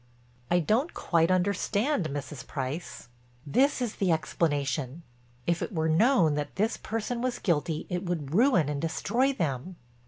[0.49, 2.47] "I don't quite understand, Mrs.
[2.47, 3.07] Price."
[3.45, 5.03] "This is the explanation.
[5.45, 9.75] If it were known that this person was guilty it would ruin and destroy them.